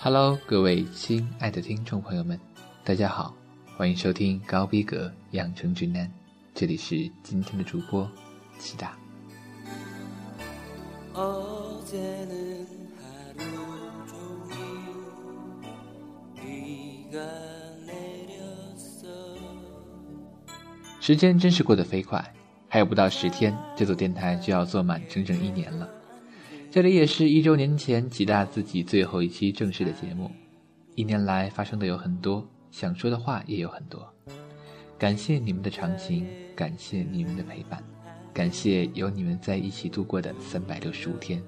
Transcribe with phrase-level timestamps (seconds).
[0.00, 2.38] Hello，各位亲爱的听众朋友们，
[2.84, 3.34] 大家好，
[3.76, 6.08] 欢迎收听高逼格养成指南，
[6.54, 8.08] 这里是今天的主播
[8.60, 8.96] 齐达。
[21.00, 22.24] 时间真是过得飞快，
[22.68, 25.88] 还有不到十天，这座电台就要做满整整一年了。
[26.70, 30.30] 这里也是一周年前吉大自己最后一期正式的节目。
[30.94, 34.06] 一年来发生的有很多，想说的话也有很多。
[34.98, 37.82] 感谢你们的长情，感谢你们的陪伴，
[38.34, 41.42] 感谢有你们在一起度过的三百六十五天。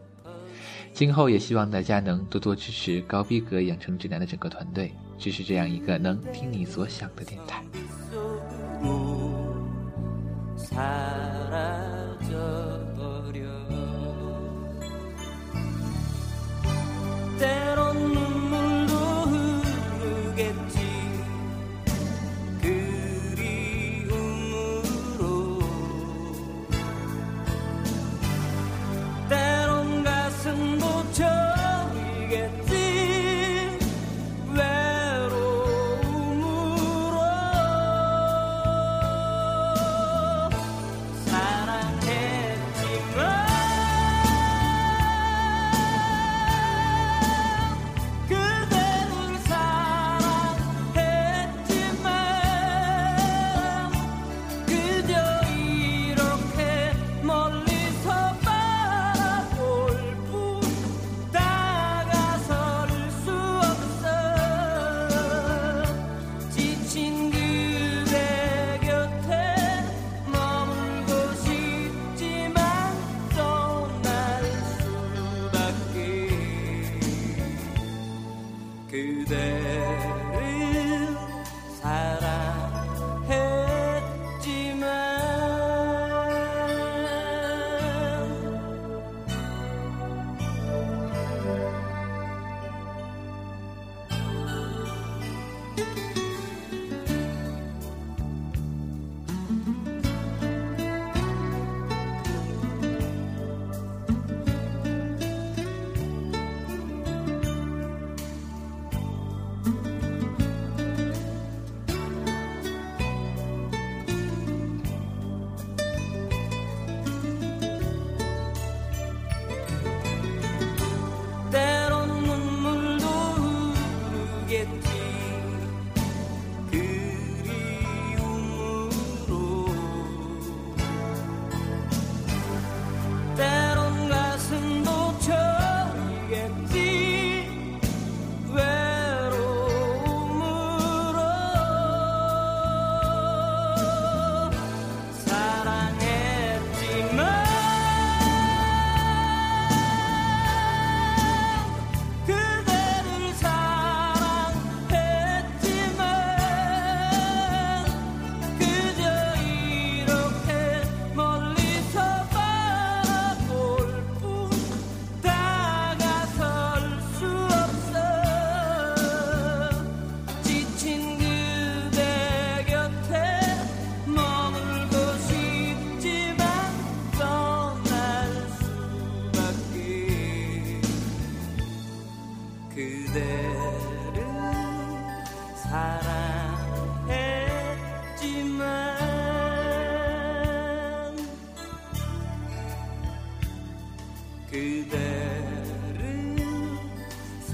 [0.92, 7.62] 今后也希望大家能多多支持高逼格养成指南的整个团队，支持这样一个能听你所想的电台。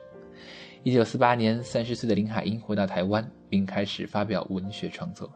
[0.83, 5.31] 一九四八年，三十岁的林海音回到台湾，并开始发表文学创作。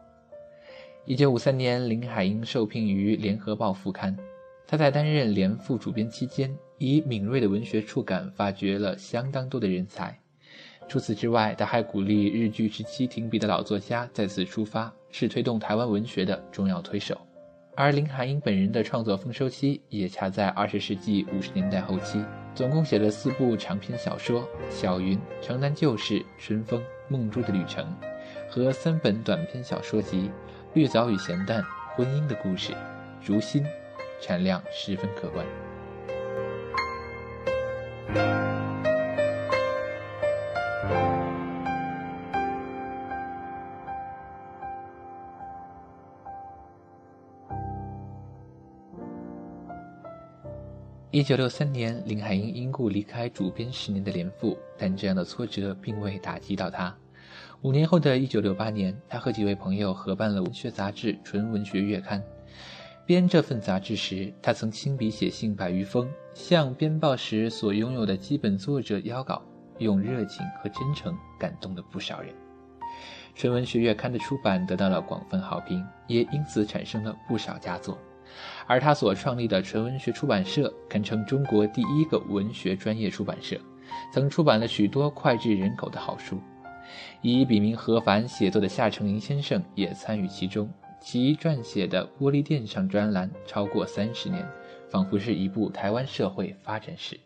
[1.06, 4.14] 一九五三年，林海音受聘于《联合报》副刊。
[4.66, 10.16] 他在担任联副主编期间，以敏锐的文学触感发掘了相当多的人才。
[10.86, 17.18] 除此之外，他还鼓励日据时期停笔的老作家再次出发，是推动台湾文学的重要推手。
[17.74, 22.22] 而林海音本人的创作丰收期也恰在二十世纪五十年代后期，
[22.54, 27.84] 总共写了四部长篇小说《小云》《城南旧事》《春风》《梦珠的旅程》，
[28.52, 30.18] 和三本短篇小说集
[30.72, 31.60] 《绿藻与咸蛋》
[31.96, 32.72] 《婚姻的故事》
[33.24, 33.64] 《如新》，
[34.20, 35.44] 产量十分可观。
[51.10, 56.96] 一九六三年，林海音因故离开主编十年的连副，但这样的挫折并未打击到他。
[57.62, 62.18] 五年后的一九六八年，他和几位朋友合办了文学杂志《纯文学月刊》。
[63.04, 69.42] 编这份杂志时，他曾亲笔写信百余封，向编报时所拥有的基本作者邀稿，
[69.76, 72.32] 用热情和真诚感动了不少人。
[73.34, 77.98] 《纯文学月刊》的出版得到了广泛好评，也因此产生了不少佳作。
[78.66, 83.60] 而他所创立的纯文学出版社，堪称中国第一个文学专业出版社，
[84.14, 86.40] 曾出版了许多脍炙人口的好书。
[87.22, 90.68] 以笔名何凡写作的夏承寅先生也参与其中，
[91.00, 94.46] 其撰写的《玻璃店上》专栏超过三十年，
[94.88, 97.18] 仿佛是一部台湾社会发展史。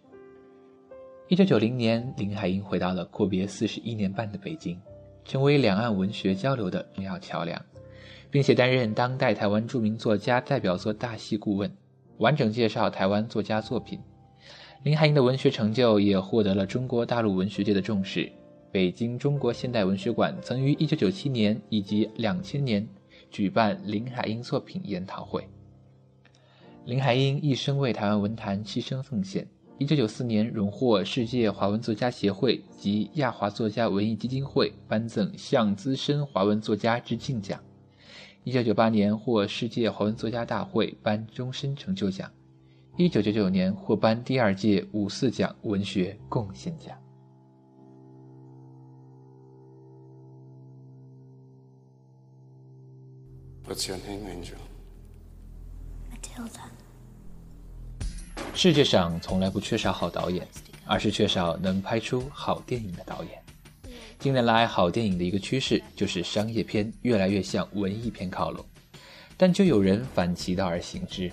[1.28, 4.80] 一九九零年，林海音回到了阔别四十一年半的北京，
[5.24, 7.60] 成为两岸文学交流的重要桥梁。
[8.30, 11.70] 并且担任当代台湾著名作家代表作大系顾问，
[12.18, 14.00] 完整介绍台湾作家作品。
[14.82, 18.28] 林海音的文学成就也获得了中国大陆文学界的重视。
[18.74, 22.88] 北京中国现代文学馆曾于1997年以及2000年
[23.30, 25.46] 举办林海音作品研讨会。
[26.84, 29.46] 林海音一生为台湾文坛牺牲奉献。
[29.78, 37.60] 1994年荣获世界华文作家协会及亚华作家文艺基金会颁赠向资深华文作家致敬奖。
[38.42, 42.28] 一九九八年获世界华文作家大会颁终身成就奖，
[42.96, 47.03] 一九九九年获颁第二届五四奖文学贡献奖。
[53.74, 54.54] What's your name, Angel?
[56.08, 56.68] Matilda.
[58.54, 60.46] 世界上从来不缺少好导演，
[60.86, 63.92] 而是缺少能拍出好电影的导演。
[64.20, 68.64] 近年来，好电影的一个趋势就是商业片越来越向文艺片靠拢，
[69.36, 71.28] 但就有人反其道而行之。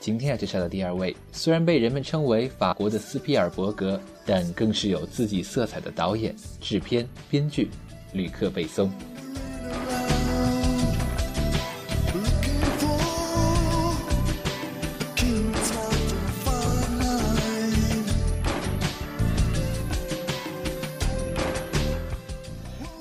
[0.00, 7.70] 今天要介绍的第二位，虽然被人们称为法国的斯皮尔伯格，但更是有自己色彩的导演、制片、编剧
[8.12, 8.92] 吕克·贝松。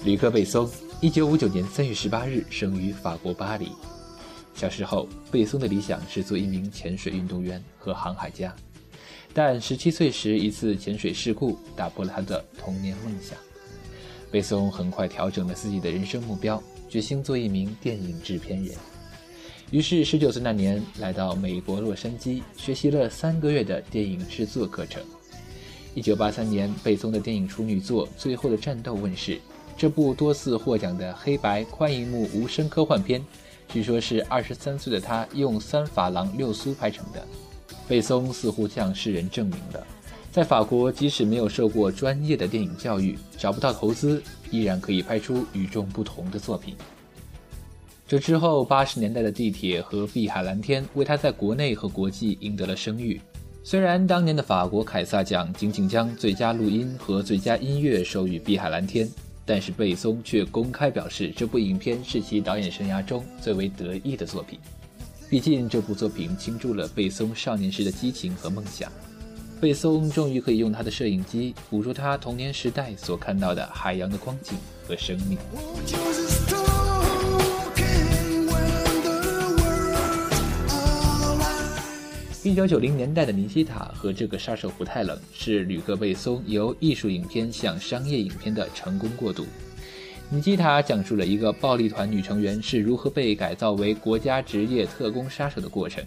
[0.07, 0.71] 吕克·贝松，
[1.01, 3.73] 一九五九年三月十八日生于法国巴黎。
[4.55, 8.55] 小时候，贝松的理想是做一名潜水运动员和航海家，
[9.33, 13.37] 但十七岁时一次潜水事故打破了他的童年梦想。
[14.31, 18.73] 贝松很快调整了自己的人生目标，决心做一名电影制片人。
[19.71, 25.03] 于是，十九岁那年来到美国洛杉矶，学习了三个月的电影制作课程。
[25.93, 29.37] 一九八三年，贝松的电影处女作《最后的战斗》问世。
[29.77, 33.23] 这部多次获奖的黑白宽银幕无声科幻片，
[33.69, 37.23] 据说是二十三岁的他用三法郎六苏拍成的。
[37.87, 39.85] 贝松似乎向世人证明了，
[40.31, 46.75] 在法国，即使没有受过专业的电影教育，找不到投资，依然可以拍出与众不同的作品。
[48.07, 53.21] 这之后，八十年代的《地铁》和《碧海蓝天》为他在国内和国际赢得了声誉。
[53.63, 59.05] 虽然当年的法国凯撒奖仅仅将最佳录音和最佳音乐授予《碧海蓝天》，
[59.47, 64.59] 但是贝松却公开表示，这部影片是其导演生涯中最为得意的作品。
[65.29, 68.91] 毕竟，这部作品倾注了贝松少年时的激情和梦想。
[69.61, 75.37] 贝松终于可以用他的摄影机捕捉他童年时代所看到的海洋的光景和生命。
[82.47, 89.45] 一九九零年代的尼基塔和这个杀手不太冷是吕克·贝松由艺术影片向商业影片的成功过渡。
[90.29, 96.01] 尼基塔讲述了一个暴力团女成员是如何被改造为国家职业特工杀手的过程。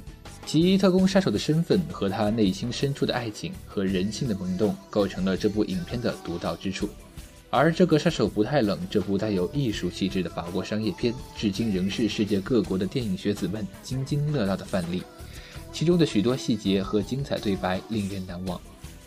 [0.46, 6.88] 其特工杀手的身份和他内心深处的爱情和人性的萌动，构成了这部影片的独到之处。
[7.50, 15.02] 而这个杀手不太冷，这部带有艺术气质的法国商业片，至今仍是世界各国的电影学子们津津乐道的范例。
[15.72, 18.60] 其中的许多细节和精彩对白令人难忘，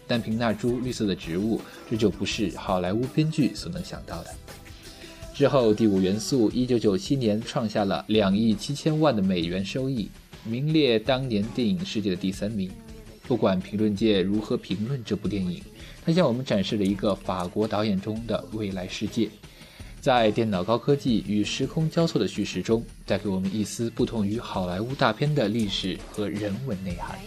[0.08, 4.34] 但凭那株绿色的植物，这就不是好莱坞编剧所能想到的。
[5.34, 10.10] 之后，《第五元素》一九九七年创下了两亿七千万的美元收益。
[10.46, 12.70] 名列当年电影世界的第三名。
[13.26, 15.64] 不管评论界如何评论这部电影，
[16.06, 19.30] 它向我们展示了一个法国导演中的未来世界，
[20.04, 27.18] 在电脑高科技与时空交错的叙事中，带给我们一丝不同于好莱坞大片的历史和人文内涵。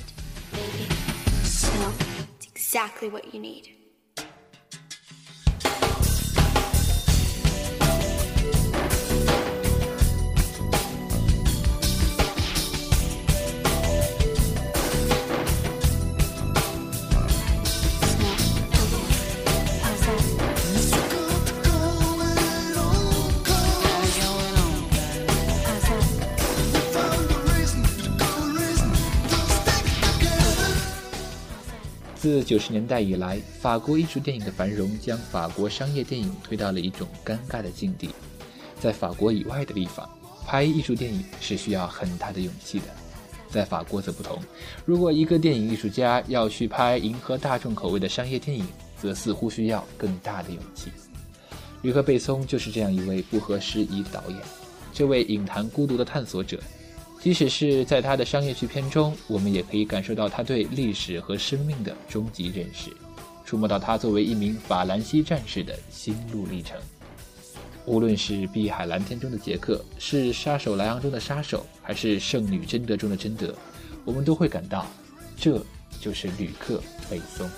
[32.27, 38.11] 自九十年代以来，法国艺术电影的繁荣将法国商业电影推到了一种尴尬的境地。
[38.81, 40.11] 在法国以外的地方，
[40.45, 42.87] 拍艺术电影是需要很大的勇气的。
[43.49, 44.43] 在法国则不同，
[44.85, 48.67] 如果一个电影艺术家要去拍迎合大众口味的商业电影，
[49.01, 50.91] 则似乎需要更大的勇气。
[51.83, 54.41] 吕克·贝松就是这样一位不合时宜的导演，
[54.93, 56.59] 这位影坛孤独的探索者。
[57.27, 62.89] 即使是在他的商业巨片中，我们也可以感受到他对历史和生命的终极认识，
[63.45, 66.79] 触摸到他作为一名法兰西战士的心路历程。
[67.85, 73.53] 无论是《碧海蓝天》中的杰克，是《杀手莱昂》中的杀手，还是《圣女贞德》中的贞德，
[74.05, 74.87] 我们都会感到，
[75.37, 75.61] 这
[76.01, 76.77] 就是吕克·
[77.11, 77.51] 贝松。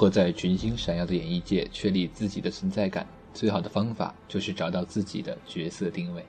[0.00, 3.06] 何在群星闪耀的演艺界确立自己的存在感？
[3.34, 6.24] 最好的方法就是找到自己的角色定位。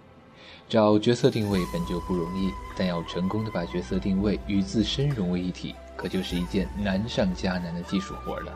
[0.67, 8.51] 找角色定位本就不容易，但要成功的把角色定位与自身融为一体，可就是一件难上加难的技术活了。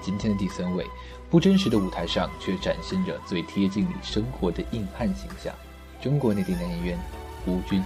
[0.00, 0.86] 今天的第三位，
[1.28, 5.52] 不真实的舞台上却展现着最贴近你生活的硬汉形象——
[6.00, 6.98] 中国内地男演员
[7.48, 7.82] 吴军。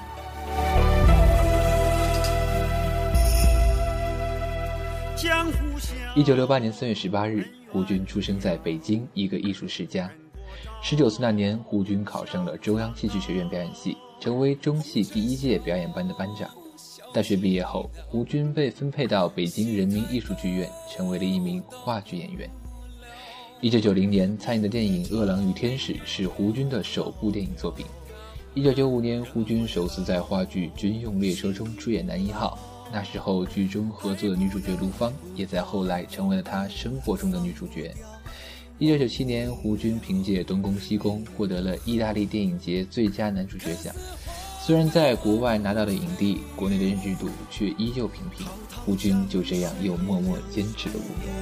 [6.17, 10.11] 一九六八年三月十八日，胡军出生在北京一个艺术世家。
[10.83, 16.51] 十九岁那年，胡军考上了中央戏剧学院表演系，成为中戏第一届表演班的班长。
[17.13, 22.51] 大学毕业后，胡军被分配到北京人民艺术剧院，成为了一名话剧演员。
[23.61, 27.87] 一九九零年参演的电影《饿狼与天使》是胡军的首部电影作品。
[28.53, 32.59] 一九九五年，胡军首次在话剧《军用列车》中出演男一号。
[32.95, 37.93] 那时候，剧中合作的女主角卢芳，也在后来成为了他生活中的女主角。
[38.79, 43.93] 一九九七年，胡军凭借《东宫西宫》获得了意大利电影节最佳男主角奖。
[44.65, 48.47] 虽然在国外拿到了影帝，国内的认知度却依旧平平。
[48.87, 51.35] 胡军就这样又默默坚持了五年。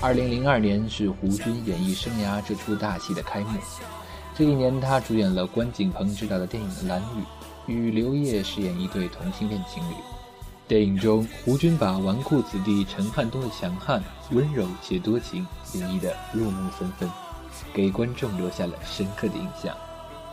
[0.00, 3.58] 二零零二年是胡军演艺生涯这出大戏的开幕。
[4.32, 7.20] 这一年，他主演了关锦鹏执导的电影《蓝雨》，
[7.66, 9.94] 与刘烨饰演一对同性恋情侣。
[10.68, 14.00] 电影中，胡军把纨绔子弟陈汉东的强悍、
[14.30, 17.10] 温柔且多情演绎得入木三分。
[17.74, 19.76] 给观众留下了深刻的印象，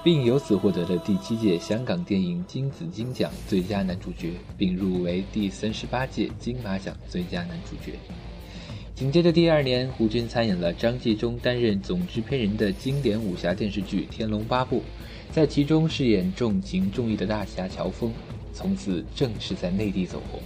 [0.04, 7.98] 并由此获得了第七届香港电影金紫荆奖最佳男主角，并入围第三十八届金马奖最佳男主角。
[8.96, 14.78] 紧接着第二年，胡军参演了张纪中担任总制片人的经典武侠电视剧《天龙八部》，
[15.34, 18.14] 在其中饰演重情重义的大侠乔峰，
[18.54, 20.42] 从此正式在内地走红。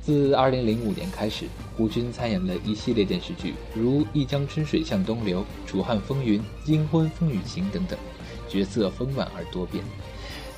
[0.00, 1.44] 自2005年开始，
[1.76, 7.98] 胡军参演了一系列电视剧，如《一江春水向东流》《楚汉风云》《阴婚风雨情》等等，
[8.48, 9.84] 角色丰满而多变。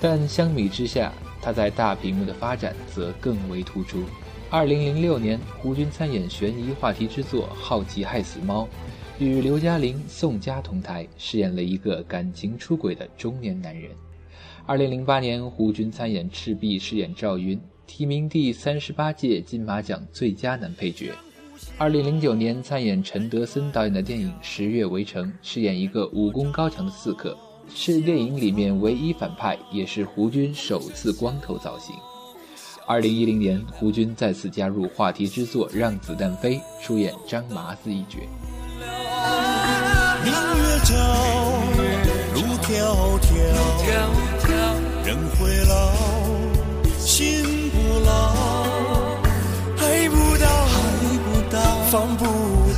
[0.01, 1.13] 但相比之下，
[1.43, 4.05] 他在大屏幕的发展则更为突出。
[4.49, 8.63] 二零零六年，胡军参演悬疑话题之作《好奇害死猫》，
[9.19, 13.91] 与刘嘉玲、宋佳同台，饰演了一个感情出轨的中年男人。
[14.65, 21.13] 二零零八年，胡军参演《赤壁》，饰演赵云，提名第三十八届金马奖最佳男配角。
[21.77, 27.37] 二零零九年，参演陈德森导演的电影《十月围城》，饰演一个武功高强的刺客，
[27.75, 31.97] 是电影里面唯一反派，也是胡军首次光头造型。
[32.89, 36.55] 二零一零年，胡军再次加入话题之作《让子弹飞》，
[36.87, 38.21] 出演张麻子一角。
[40.23, 40.95] 明月照，
[42.35, 42.71] 路迢
[43.19, 43.29] 迢，
[45.05, 45.91] 人会老，
[47.01, 47.77] 心不
[48.07, 48.13] 老，
[49.79, 50.79] 爱不到，爱
[51.25, 51.59] 不到，
[51.91, 52.23] 放不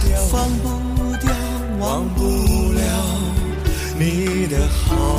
[0.09, 0.65] 掉，放不
[1.19, 1.31] 掉，
[1.81, 2.23] 忘不
[2.73, 2.81] 了
[3.99, 5.18] 你的好。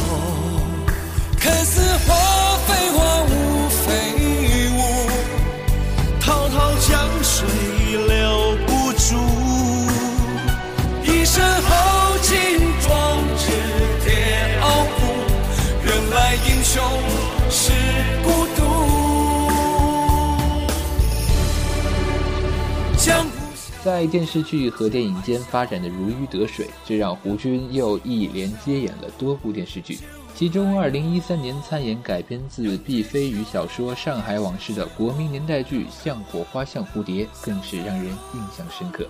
[23.84, 30.00] 在电视剧和电影间发展的如鱼得水，这让胡军又一连接演了多部电视剧。
[30.36, 39.08] 其中，2013年参演改编自毕飞宇小说《上海往事》的国民年代剧《像火花像蝴蝶》，更是让人印象深刻。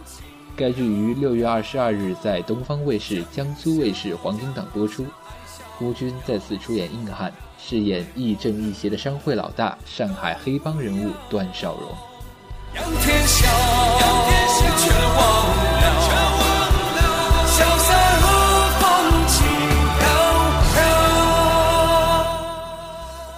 [0.56, 5.06] 该剧于6月22日在东方卫视、江苏卫视黄金档播出。
[5.78, 12.09] 胡军再次出演硬汉，饰演亦正亦邪的商会老大、上海黑帮人物段少荣。
[12.76, 13.48] 仰天笑，
[14.78, 16.42] 却忘了却忘
[16.96, 17.00] 了
[17.48, 17.90] 潇洒。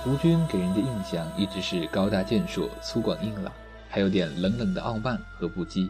[0.03, 3.53] 胡军给人的印象一直是高大健硕、粗犷硬朗，
[3.87, 5.89] 还有点冷冷的傲慢和不羁，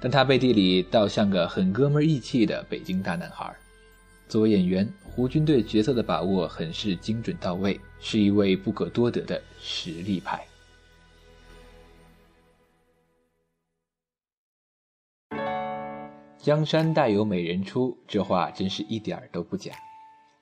[0.00, 3.54] 但他背地里倒像个很哥们义气的北京大男孩。
[4.28, 10.42] 作为演员，胡军对角色的把握很是精准到位，是一位不可多得的实力派。
[16.44, 19.72] 江山代有美人出，这话真是一点儿都不假。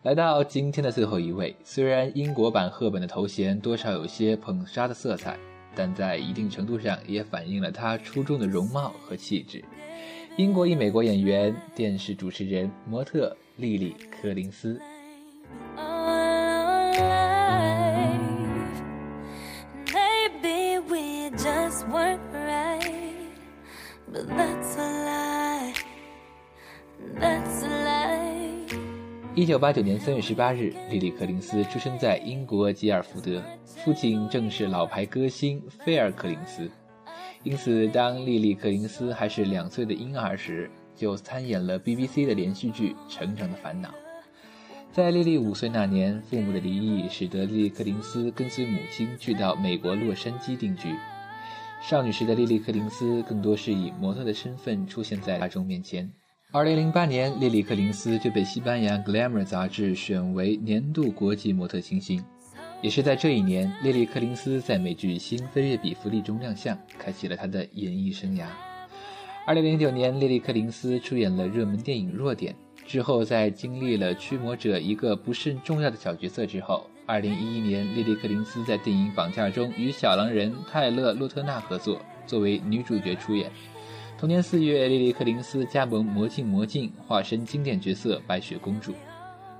[0.03, 5.39] 来到今天的最后一位，虽然英国版赫本的头衔多少有些捧杀的色彩，
[5.77, 9.65] 但在一定程度上也反映了她出众的容貌和气质。
[10.37, 14.81] 英国裔美国演员、电视主持人、模特莉莉·柯林斯。
[29.35, 36.71] 一九八九年三月十八日，莉莉·柯林斯出生在英国吉尔福德，父亲正是老牌歌星菲尔·柯林斯。
[37.43, 43.89] 因此，当莉莉·柯林斯还是两岁的婴儿时，就参演了 BBC 的连续剧《成长的烦恼》。
[44.93, 50.95] 在莉莉五岁那年，父母的离异使得莉莉·柯林斯跟随母亲去到美国洛杉矶定居。
[51.81, 56.13] 少女时的莉莉·柯林斯更多是以模特的身份出现在大众面前。
[56.55, 62.23] 二零零八年，莉莉·柯林斯就被西班牙《Glamour》杂志选为年度国际模特新星。
[62.83, 68.45] 也是在这一年，莉莉·柯林斯在美剧《新飞跃比弗利》中亮相，开启了她的演艺生涯。
[69.47, 72.55] 二零零九年，莉莉·柯林斯出演了热门电影《弱点》
[72.87, 83.51] 之后，在经历了驱魔者一个不甚重要的小角色之后，二零一一年，莉莉·柯林斯在电影《绑架》中与小狼人泰勒·洛特纳合作，作为女主角出演。
[84.23, 88.95] 同年四月，莉莉·柯林斯加盟《魔镜魔镜》，化身经典角色白雪公主。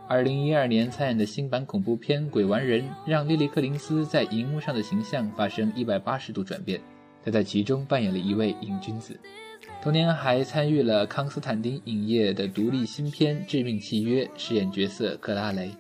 [0.07, 6.81] 二零一二年参演的新版恐怖片《鬼玩人》，让莉莉·柯林斯在荧幕上的形象发生一百八十度转变。
[7.25, 9.19] 她在其中扮演了一位瘾君子。
[9.83, 15.73] 同年还参与了康斯坦丁影业的独立新片《致命契约》，饰演角色克拉雷。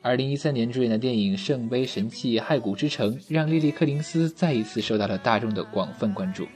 [0.00, 6.48] 二零一三年主演的电影《圣杯神器：骸骨之城》，让莉莉·柯林斯再一次受到了大众的广泛关注。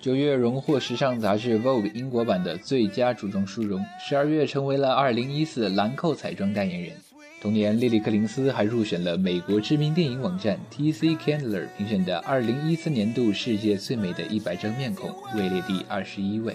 [0.00, 6.92] 九月荣获时尚杂志 Vogue 英国版的最佳主动殊荣，十二月成为了二零一四兰蔻彩妆代言人。
[7.40, 11.08] 同年，莉莉·克林斯还入选了美国知名电影网站 T.C.
[11.16, 16.54] Candler 评选的二零一四年度世界最美的一百张面孔，位列第二十一位。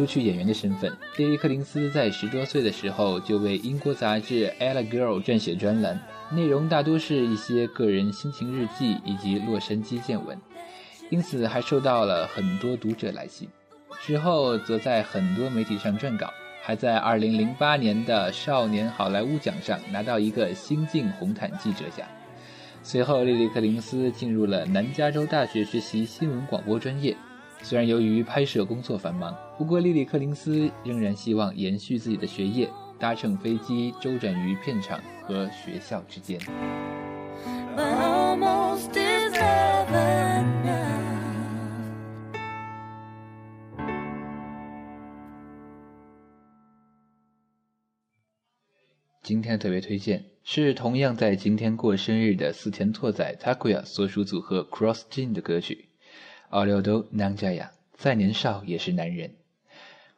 [0.00, 10.38] 除去演员的身份，莉莉·柯林斯在十多岁的时候就为英国杂志《Ella Girl》撰写专栏，内容大多是一些个人心情日记以及洛杉矶见闻，
[11.10, 13.46] 因此还受到了很多读者来信。
[14.00, 16.32] 之后则在很多媒体上撰稿，
[16.62, 22.08] 还在2008年的少年好莱坞奖上拿到一个新晋红毯记者奖。
[22.82, 27.14] 随后，莉莉·柯林斯进入了南加州大学学习新闻广播专业。
[27.62, 32.68] 虽然由于拍摄工作繁忙，不过莉莉·柯林斯仍然希望延续自己的学业，
[32.98, 36.40] 搭乘飞机周转于片场和学校之间。
[49.22, 55.89] 今天的特别推荐是同样在今天过生日的四田拓哉 Takuya 所属组合 Cross Gene 的歌曲。
[56.50, 59.30] 奥利多南加亚再年少也是男人。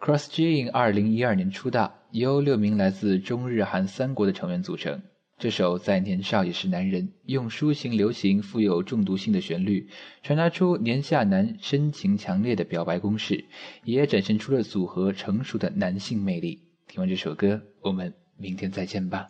[0.00, 5.02] Cross Gene 二零一二年出道，由六名来自中日韩三国的成员组成。
[5.38, 9.88] 这首《再年少也是男人》用抒情流行、富有中毒性的旋律，
[10.22, 13.44] 传达出年下男深情强烈的表白攻势，
[13.84, 16.62] 也展现出了组合成熟的男性魅力。
[16.88, 19.28] 听完这首歌，我们明天再见吧。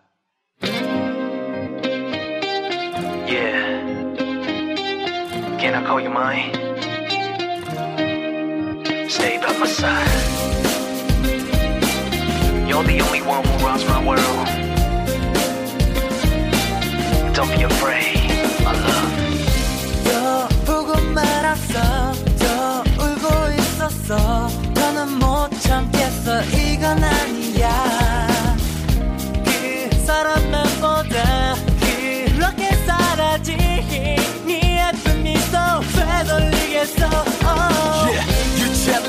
[3.27, 3.81] Yeah,
[5.59, 6.72] can I call you mine?
[9.63, 10.09] My side.
[12.69, 14.49] You're the only one who runs my world.
[17.37, 18.19] Don't be afraid,
[18.65, 19.13] my love.
[20.05, 21.79] 너 보고 말았어,
[22.41, 23.27] 더 울고
[23.59, 24.49] 있었어.
[24.75, 27.22] 더는 못 참겠어, 이건 아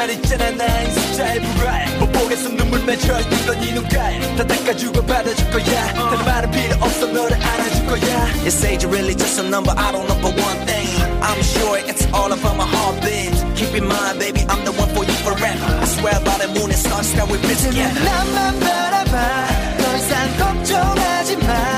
[0.02, 5.92] 말 있잖아 나인 숫자의 불알 못보겠어 눈물 맺혀 있던 이 눈가에 다 닦아주고 받아줄 거야
[5.94, 10.06] 다른 말은 필요 없어 너를 안아줄 거야 Is age really just a number I don't
[10.06, 10.88] know but one thing
[11.20, 15.04] I'm sure it's all about my heartbeat Keep in mind baby I'm the one for
[15.04, 19.14] you forever I swear by the moon and stars that we've been together 나만 바라봐
[19.78, 21.71] 더 이상 걱정하지 마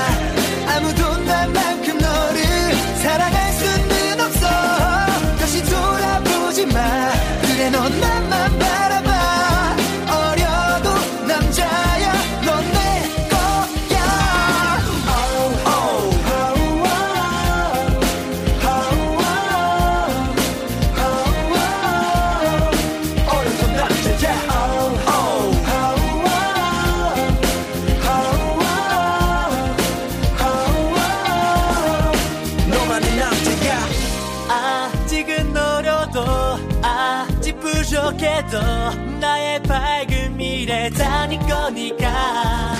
[38.46, 42.74] 부족해도 나의 밝은 미래다 네 거니까.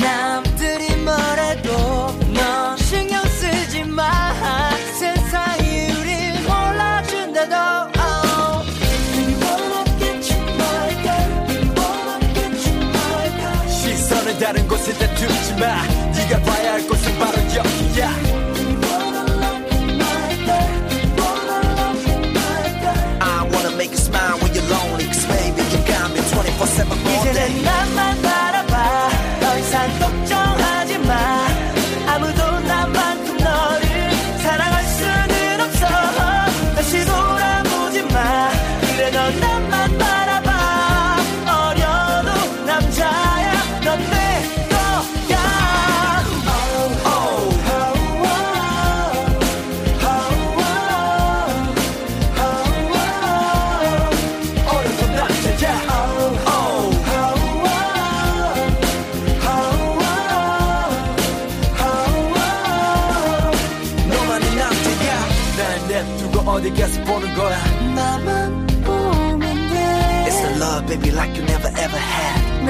[0.00, 4.34] 남들이 뭐래도 넌 신경 쓰지 마.
[4.98, 7.54] 세상이 우릴 몰라준다도.
[9.16, 14.92] We wanna get you my girl We wanna get you my girl 시선을 다른 곳에
[14.94, 16.05] 다 두지 마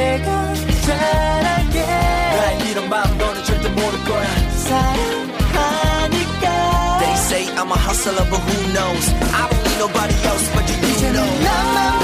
[0.05, 0.53] 내가
[0.86, 6.45] 잘할게 나의 이런 마음 너는 절대 모를 거야 사랑하니까
[6.99, 10.75] They say I'm a hustler but who knows I don't need nobody else but you,
[11.07, 11.94] you know 나만